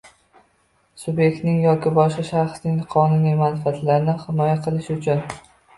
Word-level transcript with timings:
subyektning 1.01 1.59
yoki 1.65 1.93
boshqa 1.99 2.27
shaxsning 2.31 2.81
qonuniy 2.97 3.39
manfaatlarini 3.47 4.19
himoya 4.27 4.59
qilish 4.69 4.95
uchun 5.01 5.27